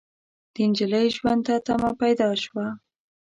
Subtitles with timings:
[0.53, 2.67] د نجلۍ ژوند ته تمه پيدا شوه.